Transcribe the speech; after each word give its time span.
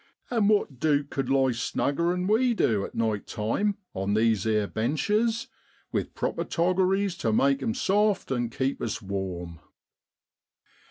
An' 0.31 0.47
what 0.47 0.79
duke 0.79 1.11
cud 1.11 1.29
lie 1.29 1.51
snugger 1.51 2.11
'an 2.11 2.25
we 2.25 2.55
do 2.55 2.83
at 2.83 2.95
night 2.95 3.27
time 3.27 3.77
on 3.93 4.15
these 4.15 4.47
ere 4.47 4.65
benches, 4.65 5.45
with 5.91 6.15
proper 6.15 6.43
toggeries 6.43 7.15
to 7.19 7.31
make 7.31 7.61
'em 7.61 7.75
soft 7.75 8.31
an' 8.31 8.49
keep 8.49 8.81
us 8.81 8.99
warm 8.99 9.59